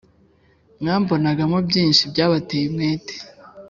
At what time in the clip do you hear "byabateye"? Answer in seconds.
2.11-2.65